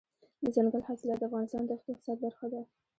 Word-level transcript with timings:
دځنګل 0.43 0.81
حاصلات 0.87 1.19
د 1.19 1.23
افغانستان 1.29 1.63
د 1.65 1.71
اقتصاد 1.77 2.17
برخه 2.25 2.45
ده. 2.53 2.61